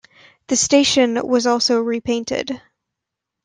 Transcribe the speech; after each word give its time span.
The 0.47 0.55
station 0.55 1.19
was 1.27 1.45
also 1.45 1.79
repainted. 1.79 2.59